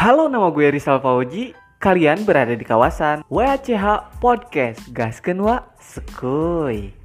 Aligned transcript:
Halo, 0.00 0.32
nama 0.32 0.48
gue 0.48 0.64
Rizal 0.64 0.96
Fauji. 1.04 1.52
Kalian 1.76 2.24
berada 2.24 2.56
di 2.56 2.64
kawasan 2.64 3.20
WACH 3.28 3.68
Podcast. 4.16 4.88
Gas 4.96 5.20
Kenwa 5.20 5.76
Sekui. 5.76 6.99